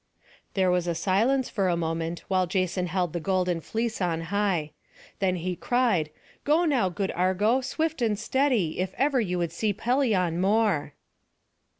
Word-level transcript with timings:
There 0.55 0.71
was 0.71 0.87
a 0.87 0.95
silence 0.95 1.47
for 1.47 1.69
a 1.69 1.77
moment, 1.77 2.23
while 2.27 2.47
Jason 2.47 2.87
held 2.87 3.13
the 3.13 3.19
golden 3.19 3.61
fleece 3.61 4.01
on 4.01 4.21
high. 4.33 4.71
Then 5.19 5.35
he 5.35 5.55
cried: 5.55 6.09
"Go 6.43 6.65
now, 6.65 6.89
good 6.89 7.11
Argo, 7.11 7.61
swift 7.61 8.01
and 8.01 8.17
steady, 8.17 8.79
if 8.79 8.95
ever 8.97 9.21
you 9.21 9.37
would 9.37 9.51
see 9.51 9.73
Pelion 9.73 10.39
more." 10.41 10.95